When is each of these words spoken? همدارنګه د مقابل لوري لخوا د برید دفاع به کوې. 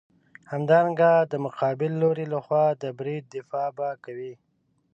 همدارنګه 0.51 1.11
د 1.31 1.33
مقابل 1.45 1.91
لوري 2.01 2.25
لخوا 2.33 2.65
د 2.81 2.83
برید 2.99 3.23
دفاع 3.35 3.67
به 3.77 3.89
کوې. 4.05 4.33